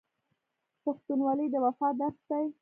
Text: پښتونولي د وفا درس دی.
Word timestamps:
پښتونولي 0.83 1.47
د 1.53 1.55
وفا 1.65 1.89
درس 1.99 2.17
دی. 2.29 2.45